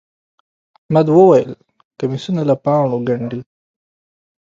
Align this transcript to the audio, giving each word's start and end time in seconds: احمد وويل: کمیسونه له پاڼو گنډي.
احمد 0.83 1.07
وويل: 1.17 1.49
کمیسونه 1.99 2.41
له 2.49 2.55
پاڼو 2.63 2.97
گنډي. 3.07 3.41